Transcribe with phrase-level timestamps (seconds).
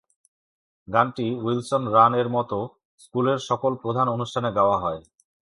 [0.87, 2.57] গানটি Wilson Run এর মতো
[2.99, 5.01] স্কুলের সকল প্রধান অনুষ্ঠানে গাওয়া হয়।